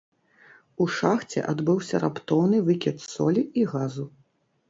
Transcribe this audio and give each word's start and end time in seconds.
У 0.83 0.87
шахце 0.99 1.43
адбыўся 1.51 1.95
раптоўны 2.05 2.57
выкід 2.69 2.97
солі 3.11 3.41
і 3.61 3.69
газу. 3.75 4.05